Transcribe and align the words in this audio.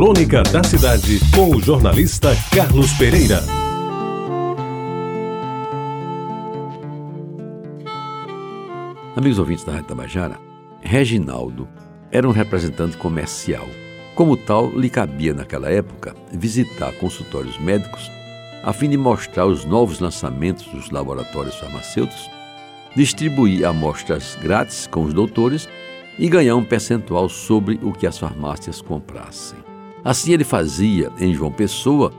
Crônica 0.00 0.42
da 0.44 0.64
Cidade, 0.64 1.20
com 1.36 1.54
o 1.54 1.60
jornalista 1.60 2.30
Carlos 2.54 2.90
Pereira. 2.94 3.44
Amigos 9.14 9.38
ouvintes 9.38 9.62
da 9.62 9.72
Rádio 9.72 9.88
Tabajara, 9.88 10.38
Reginaldo 10.80 11.68
era 12.10 12.26
um 12.26 12.32
representante 12.32 12.96
comercial. 12.96 13.68
Como 14.14 14.38
tal, 14.38 14.70
lhe 14.70 14.88
cabia 14.88 15.34
naquela 15.34 15.70
época 15.70 16.16
visitar 16.32 16.92
consultórios 16.92 17.58
médicos 17.58 18.10
a 18.62 18.72
fim 18.72 18.88
de 18.88 18.96
mostrar 18.96 19.44
os 19.44 19.66
novos 19.66 20.00
lançamentos 20.00 20.64
dos 20.68 20.90
laboratórios 20.90 21.56
farmacêuticos, 21.56 22.30
distribuir 22.96 23.66
amostras 23.66 24.38
grátis 24.40 24.86
com 24.86 25.04
os 25.04 25.12
doutores 25.12 25.68
e 26.18 26.26
ganhar 26.26 26.56
um 26.56 26.64
percentual 26.64 27.28
sobre 27.28 27.78
o 27.82 27.92
que 27.92 28.06
as 28.06 28.16
farmácias 28.16 28.80
comprassem. 28.80 29.69
Assim 30.04 30.32
ele 30.32 30.44
fazia, 30.44 31.12
em 31.18 31.34
João 31.34 31.52
Pessoa, 31.52 32.12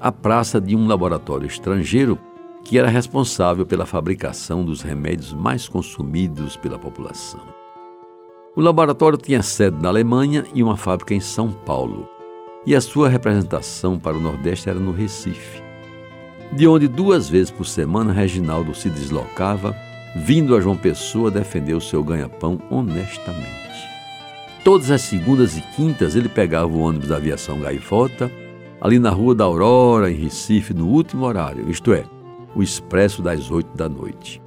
a 0.00 0.10
praça 0.10 0.60
de 0.60 0.74
um 0.74 0.86
laboratório 0.86 1.46
estrangeiro 1.46 2.18
que 2.64 2.78
era 2.78 2.88
responsável 2.88 3.66
pela 3.66 3.84
fabricação 3.84 4.64
dos 4.64 4.80
remédios 4.80 5.34
mais 5.34 5.68
consumidos 5.68 6.56
pela 6.56 6.78
população. 6.78 7.40
O 8.56 8.60
laboratório 8.60 9.18
tinha 9.18 9.42
sede 9.42 9.76
na 9.82 9.88
Alemanha 9.88 10.44
e 10.54 10.62
uma 10.62 10.76
fábrica 10.76 11.12
em 11.12 11.20
São 11.20 11.50
Paulo, 11.50 12.08
e 12.64 12.74
a 12.74 12.80
sua 12.80 13.08
representação 13.08 13.98
para 13.98 14.16
o 14.16 14.20
Nordeste 14.20 14.70
era 14.70 14.78
no 14.78 14.92
Recife, 14.92 15.62
de 16.52 16.66
onde 16.66 16.88
duas 16.88 17.28
vezes 17.28 17.50
por 17.50 17.66
semana 17.66 18.12
Reginaldo 18.12 18.74
se 18.74 18.88
deslocava, 18.88 19.76
vindo 20.16 20.56
a 20.56 20.60
João 20.60 20.76
Pessoa 20.76 21.30
defender 21.30 21.74
o 21.74 21.80
seu 21.80 22.02
ganha-pão 22.02 22.58
honestamente. 22.70 23.93
Todas 24.64 24.90
as 24.90 25.02
segundas 25.02 25.58
e 25.58 25.60
quintas 25.76 26.16
ele 26.16 26.26
pegava 26.26 26.72
o 26.72 26.80
ônibus 26.80 27.08
da 27.08 27.16
aviação 27.16 27.60
Gaivota, 27.60 28.32
ali 28.80 28.98
na 28.98 29.10
Rua 29.10 29.34
da 29.34 29.44
Aurora, 29.44 30.10
em 30.10 30.14
Recife, 30.14 30.72
no 30.72 30.88
último 30.88 31.26
horário, 31.26 31.70
isto 31.70 31.92
é, 31.92 32.02
o 32.56 32.62
expresso 32.62 33.20
das 33.20 33.50
oito 33.50 33.76
da 33.76 33.90
noite. 33.90 34.40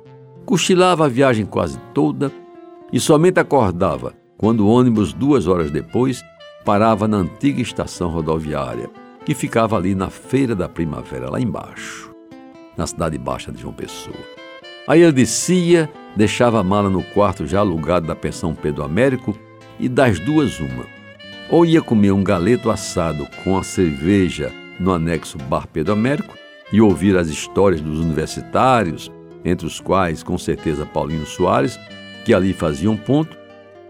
Cochilava 0.44 1.06
a 1.06 1.08
viagem 1.08 1.46
quase 1.46 1.78
toda 1.94 2.32
e 2.92 3.00
somente 3.00 3.40
acordava 3.40 4.16
quando 4.40 4.62
o 4.62 4.68
ônibus, 4.68 5.14
duas 5.14 5.46
horas 5.46 5.70
depois, 5.70 6.24
parava 6.66 7.08
na 7.08 7.18
antiga 7.18 7.62
estação 7.62 8.10
rodoviária, 8.10 8.90
que 9.24 9.36
ficava 9.36 9.78
ali 9.78 9.94
na 9.94 10.10
Feira 10.10 10.56
da 10.56 10.68
Primavera, 10.68 11.30
lá 11.30 11.40
embaixo, 11.40 12.12
na 12.76 12.88
cidade 12.88 13.20
baixa 13.20 13.52
de 13.52 13.62
João 13.62 13.74
Pessoa. 13.74 14.18
Aí 14.88 15.04
ele 15.04 15.12
descia, 15.12 15.88
deixava 16.16 16.60
a 16.60 16.64
mala 16.64 16.90
no 16.90 17.04
quarto 17.04 17.46
já 17.46 17.60
alugado 17.60 18.08
da 18.08 18.16
pensão 18.16 18.56
Pedro 18.56 18.84
Américo 18.84 19.38
e 19.80 19.88
das 19.88 20.20
duas 20.20 20.60
uma. 20.60 20.86
Ou 21.50 21.66
ia 21.66 21.82
comer 21.82 22.12
um 22.12 22.24
galeto 22.24 22.70
assado 22.70 23.28
com 23.44 23.58
a 23.58 23.64
cerveja 23.64 24.52
no 24.80 24.94
anexo 24.94 25.38
Bar 25.38 25.68
Pedro 25.68 25.94
Américo 25.94 26.36
e 26.72 26.82
ouvir 26.82 27.16
as 27.18 27.28
histórias 27.28 27.82
dos 27.82 28.00
universitários, 28.00 29.12
entre 29.46 29.66
os 29.66 29.80
quais, 29.80 30.24
com 30.24 30.38
certeza, 30.38 30.86
Paulinho 30.86 31.26
Soares, 31.26 31.80
que 32.26 32.34
ali 32.34 32.52
fazia 32.52 32.92
um 32.92 32.98
ponto, 32.98 33.38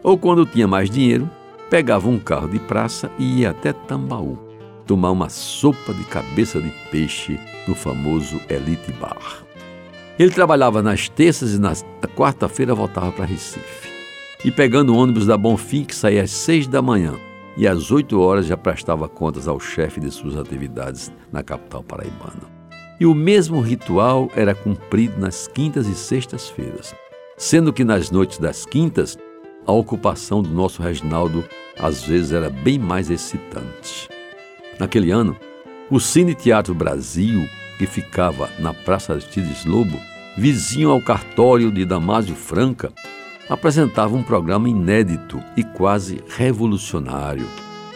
ou 0.03 0.17
quando 0.17 0.45
tinha 0.45 0.67
mais 0.67 0.89
dinheiro, 0.89 1.29
pegava 1.69 2.07
um 2.07 2.19
carro 2.19 2.47
de 2.47 2.59
praça 2.59 3.09
e 3.17 3.39
ia 3.39 3.49
até 3.49 3.73
Tambaú, 3.73 4.37
tomar 4.85 5.11
uma 5.11 5.29
sopa 5.29 5.93
de 5.93 6.03
cabeça 6.03 6.61
de 6.61 6.69
peixe 6.91 7.39
no 7.67 7.73
famoso 7.73 8.39
Elite 8.47 8.91
Bar. 8.93 9.43
Ele 10.19 10.31
trabalhava 10.31 10.81
nas 10.81 11.09
terças 11.09 11.55
e 11.55 11.59
na 11.59 11.73
quarta-feira 12.15 12.73
voltava 12.73 13.11
para 13.11 13.25
Recife 13.25 13.86
e 14.43 14.51
pegando 14.51 14.93
o 14.93 14.97
ônibus 14.97 15.25
da 15.25 15.37
Bonfim, 15.37 15.83
que 15.83 15.95
saía 15.95 16.23
às 16.23 16.31
seis 16.31 16.67
da 16.67 16.81
manhã 16.81 17.15
e 17.57 17.67
às 17.67 17.91
oito 17.91 18.19
horas 18.19 18.45
já 18.45 18.55
prestava 18.55 19.09
contas 19.09 19.47
ao 19.47 19.59
chefe 19.59 19.99
de 19.99 20.11
suas 20.11 20.37
atividades 20.37 21.11
na 21.31 21.41
capital 21.41 21.83
paraibana. 21.83 22.57
E 22.99 23.05
o 23.05 23.15
mesmo 23.15 23.59
ritual 23.61 24.29
era 24.35 24.53
cumprido 24.53 25.19
nas 25.19 25.47
quintas 25.47 25.87
e 25.87 25.95
sextas-feiras, 25.95 26.93
sendo 27.35 27.73
que 27.73 27.83
nas 27.83 28.11
noites 28.11 28.37
das 28.37 28.65
quintas 28.65 29.17
a 29.65 29.71
ocupação 29.71 30.41
do 30.41 30.49
nosso 30.49 30.81
Reginaldo 30.81 31.43
às 31.79 32.03
vezes 32.03 32.31
era 32.31 32.49
bem 32.49 32.79
mais 32.79 33.09
excitante. 33.09 34.07
Naquele 34.79 35.11
ano, 35.11 35.35
o 35.89 35.99
Cine 35.99 36.35
Teatro 36.35 36.75
Brasil, 36.75 37.47
que 37.77 37.85
ficava 37.85 38.49
na 38.59 38.73
Praça 38.73 39.13
Aristides 39.13 39.65
Lobo, 39.65 39.99
vizinho 40.37 40.91
ao 40.91 41.01
cartório 41.01 41.71
de 41.71 41.85
Damásio 41.85 42.35
Franca, 42.35 42.91
apresentava 43.49 44.15
um 44.15 44.23
programa 44.23 44.69
inédito 44.69 45.41
e 45.55 45.63
quase 45.63 46.21
revolucionário, 46.27 47.47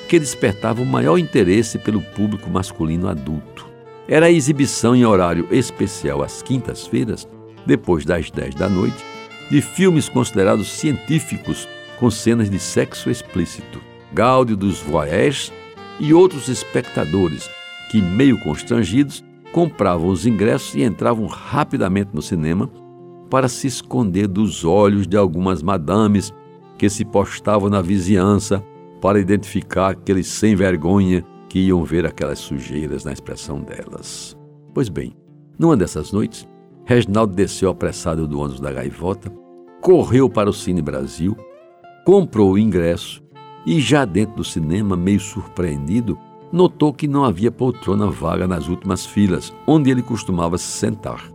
que 0.08 0.20
despertava 0.20 0.82
o 0.82 0.86
maior 0.86 1.18
interesse 1.18 1.78
pelo 1.78 2.02
público 2.02 2.50
masculino 2.50 3.08
adulto. 3.08 3.68
Era 4.08 4.28
a 4.28 4.32
exibição 4.32 4.96
em 4.96 5.06
horário 5.06 5.48
especial 5.52 6.22
às 6.22 6.42
quintas-feiras, 6.42 7.28
depois 7.66 8.06
das 8.06 8.32
10 8.32 8.56
da 8.56 8.68
noite, 8.68 9.04
de 9.50 9.62
filmes 9.62 10.10
considerados 10.10 10.72
científicos 10.72 11.68
com 12.00 12.10
cenas 12.10 12.50
de 12.50 12.58
sexo 12.58 13.10
explícito, 13.10 13.80
gáudio 14.14 14.58
dos 14.58 14.80
voyeurs 14.80 15.52
e 16.00 16.14
outros 16.14 16.50
espectadores 16.50 17.50
que, 17.92 18.02
meio 18.02 18.40
constrangidos, 18.40 19.24
compravam 19.52 20.08
os 20.08 20.26
ingressos 20.26 20.74
e 20.76 20.82
entravam 20.82 21.28
rapidamente 21.28 22.10
no 22.14 22.22
cinema 22.22 22.70
para 23.32 23.48
se 23.48 23.66
esconder 23.66 24.28
dos 24.28 24.66
olhos 24.66 25.08
de 25.08 25.16
algumas 25.16 25.64
madames 25.64 26.34
que 26.78 26.90
se 26.90 27.06
postavam 27.06 27.70
na 27.70 27.82
vizinhança 27.82 28.62
para 29.02 29.22
identificar 29.22 29.92
aqueles 29.92 30.28
sem 30.28 30.54
vergonha 30.54 31.24
que 31.48 31.60
iam 31.60 31.84
ver 31.86 32.06
aquelas 32.06 32.40
sujeiras 32.40 33.06
na 33.06 33.14
expressão 33.14 33.62
delas. 33.62 34.38
Pois 34.74 34.90
bem, 34.90 35.16
numa 35.58 35.78
dessas 35.78 36.12
noites, 36.12 36.46
Reginaldo 36.84 37.34
desceu 37.34 37.70
apressado 37.70 38.28
do 38.28 38.38
ônibus 38.38 38.60
da 38.60 38.72
gaivota, 38.72 39.32
correu 39.82 40.30
para 40.30 40.50
o 40.50 40.54
Cine 40.54 40.82
Brasil, 40.82 41.38
comprou 42.06 42.52
o 42.52 42.60
ingresso 42.60 43.24
e, 43.66 43.80
já 43.80 44.04
dentro 44.04 44.36
do 44.36 44.44
cinema, 44.44 44.98
meio 44.98 45.22
surpreendido, 45.22 46.18
notou 46.52 46.92
que 46.92 47.08
não 47.08 47.24
havia 47.24 47.52
poltrona 47.52 48.08
vaga 48.08 48.46
nas 48.46 48.68
últimas 48.68 49.06
filas, 49.06 49.54
onde 49.66 49.90
ele 49.90 50.02
costumava 50.02 50.58
se 50.58 50.66
sentar. 50.66 51.32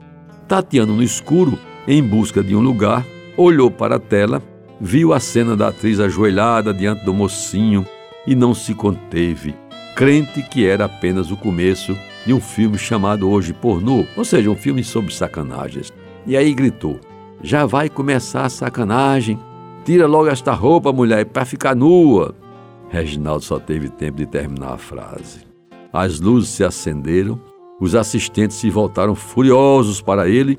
Tateando 0.47 0.93
no 0.93 1.03
escuro, 1.03 1.59
em 1.87 2.03
busca 2.03 2.43
de 2.43 2.57
um 2.57 2.61
lugar, 2.61 3.07
olhou 3.37 3.71
para 3.71 3.97
a 3.97 4.01
tela, 4.01 4.43
viu 4.81 5.13
a 5.13 5.21
cena 5.21 5.57
da 5.57 5.69
atriz 5.69 6.01
ajoelhada 6.01 6.75
diante 6.75 7.05
do 7.05 7.15
mocinho 7.15 7.87
e 8.27 8.35
não 8.35 8.53
se 8.55 8.75
conteve, 8.75 9.55
crente 9.95 10.43
que 10.43 10.67
era 10.67 10.87
apenas 10.87 11.31
o 11.31 11.37
começo 11.37 11.97
de 12.27 12.33
um 12.33 12.41
filme 12.41 12.77
chamado 12.77 13.31
Hoje 13.31 13.53
Pornô, 13.53 14.05
ou 14.17 14.25
seja, 14.25 14.51
um 14.51 14.57
filme 14.57 14.83
sobre 14.83 15.15
sacanagens. 15.15 15.93
E 16.27 16.37
aí 16.37 16.53
gritou: 16.53 16.99
Já 17.41 17.65
vai 17.65 17.89
começar 17.89 18.45
a 18.45 18.51
sacanagem? 18.51 19.39
Tira 19.85 20.09
logo 20.09 20.29
esta 20.29 20.53
roupa, 20.53 20.93
mulher, 20.93 21.25
para 21.27 21.45
ficar 21.45 21.77
nua. 21.77 22.35
Reginaldo 22.89 23.45
só 23.45 23.61
teve 23.61 23.89
tempo 23.89 24.19
de 24.19 24.27
terminar 24.27 24.73
a 24.73 24.79
frase. 24.79 25.47
As 25.93 26.19
luzes 26.19 26.51
se 26.51 26.65
acenderam, 26.65 27.41
os 27.81 27.95
assistentes 27.95 28.57
se 28.57 28.69
voltaram 28.69 29.15
furiosos 29.15 30.01
para 30.03 30.29
ele 30.29 30.59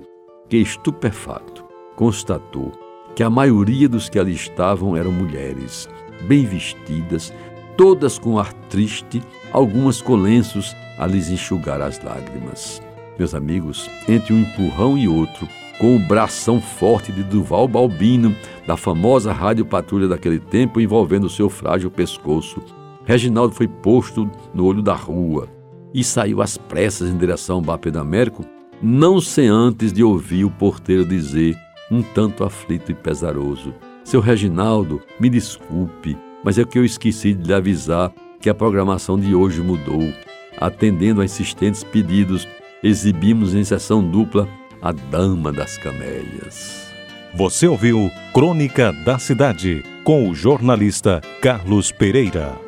que, 0.50 0.58
estupefato, 0.58 1.66
constatou 1.96 2.72
que 3.16 3.24
a 3.24 3.30
maioria 3.30 3.90
dos 3.90 4.10
que 4.10 4.20
ali 4.20 4.34
estavam 4.34 4.96
eram 4.96 5.12
mulheres, 5.12 5.90
bem 6.28 6.46
vestidas, 6.46 7.34
todas 7.76 8.20
com 8.20 8.38
ar 8.38 8.54
triste, 8.70 9.22
algumas 9.52 10.02
com 10.02 10.16
lenços 10.16 10.76
a 11.00 11.08
lhes 11.08 11.30
enxugar 11.30 11.82
as 11.82 12.02
lágrimas. 12.04 12.82
Meus 13.18 13.34
amigos, 13.34 13.90
entre 14.08 14.34
um 14.34 14.42
empurrão 14.42 14.98
e 14.98 15.08
outro, 15.08 15.48
com 15.80 15.96
o 15.96 16.00
bração 16.00 16.62
forte 16.62 17.12
de 17.12 17.24
Duval 17.24 17.68
Balbino, 17.68 18.36
da 18.66 18.78
famosa 18.78 19.32
rádio 19.32 19.66
patrulha 19.66 20.08
daquele 20.08 20.40
tempo 20.40 20.80
envolvendo 20.80 21.30
seu 21.30 21.50
frágil 21.50 21.90
pescoço, 21.90 22.62
Reginaldo 23.06 23.56
foi 23.56 23.68
posto 23.68 24.30
no 24.54 24.66
olho 24.66 24.82
da 24.82 24.94
rua 24.94 25.48
e 25.94 26.04
saiu 26.04 26.42
às 26.42 26.58
pressas 26.58 27.10
em 27.10 27.18
direção 27.18 27.56
ao 27.56 27.62
Bapê 27.62 27.90
da 27.90 28.02
Américo 28.02 28.44
não 28.82 29.20
sem 29.20 29.48
antes 29.48 29.92
de 29.92 30.04
ouvir 30.04 30.46
o 30.46 30.52
porteiro 30.52 31.06
dizer, 31.06 31.58
um 31.92 32.02
tanto 32.02 32.44
aflito 32.44 32.92
e 32.92 32.96
pesaroso: 32.96 33.74
Seu 34.04 34.20
Reginaldo, 34.20 35.02
me 35.20 35.30
desculpe, 35.30 36.18
mas 36.44 36.58
é 36.58 36.66
que 36.66 36.78
eu 36.78 36.86
esqueci 36.86 37.34
de 37.34 37.48
lhe 37.48 37.54
avisar 37.54 38.12
que 38.40 38.50
a 38.50 38.56
programação 38.56 39.20
de 39.20 39.34
hoje 39.34 39.62
mudou. 39.62 40.14
Atendendo 40.60 41.22
a 41.22 41.26
insistentes 41.26 41.84
pedidos, 41.84 42.48
exibimos 42.84 43.54
em 43.54 43.64
sessão 43.64 44.04
dupla 44.04 44.48
A 44.82 44.92
Dama 44.92 45.52
das 45.52 45.78
Camélias. 45.78 46.88
Você 47.36 47.68
ouviu 47.68 48.10
Crônica 48.34 48.92
da 49.06 49.20
Cidade 49.20 49.84
com 50.04 50.30
o 50.30 50.34
jornalista 50.34 51.22
Carlos 51.42 51.92
Pereira. 51.92 52.67